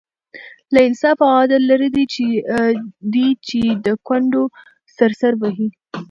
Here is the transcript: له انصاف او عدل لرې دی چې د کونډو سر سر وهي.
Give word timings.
له 0.73 0.79
انصاف 0.87 1.17
او 1.25 1.31
عدل 1.41 1.61
لرې 1.71 1.89
دی 3.13 3.27
چې 3.47 3.59
د 3.85 3.87
کونډو 4.07 4.43
سر 4.97 5.11
سر 5.21 5.33
وهي. 5.41 5.67